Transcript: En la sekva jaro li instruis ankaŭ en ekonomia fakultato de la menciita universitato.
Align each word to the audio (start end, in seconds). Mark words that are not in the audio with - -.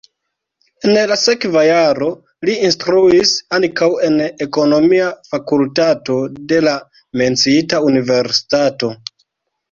En 0.85 0.95
la 1.09 1.15
sekva 1.23 1.61
jaro 1.65 2.05
li 2.47 2.55
instruis 2.69 3.33
ankaŭ 3.57 3.89
en 4.07 4.15
ekonomia 4.45 5.09
fakultato 5.33 6.15
de 6.53 6.59
la 6.69 6.73
menciita 7.23 7.83
universitato. 7.91 8.91